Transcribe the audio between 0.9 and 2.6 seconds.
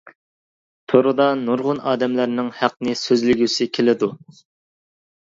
توردا نۇرغۇن ئادەملەرنىڭ